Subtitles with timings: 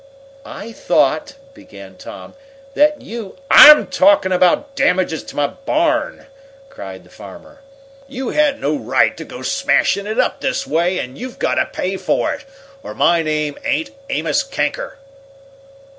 [0.47, 2.33] "I thought," began Tom,
[2.73, 6.25] "that you" "I'm talkin' about damages to my barn!"
[6.71, 7.59] cried the farmer.
[8.07, 11.67] "You had no right to go smashing it up this way, and you've got to
[11.67, 12.45] pay for it,
[12.81, 14.97] or my name ain't Amos Kanker!"